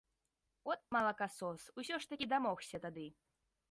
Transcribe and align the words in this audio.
От, 0.71 0.87
малакасос, 0.97 1.69
усё 1.83 1.93
ж 2.05 2.13
такі 2.15 2.33
дамогся 2.35 2.85
тады! 2.89 3.07